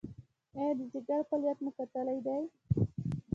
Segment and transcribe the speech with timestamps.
[0.57, 2.41] ایا د ځیګر فعالیت مو کتلی دی؟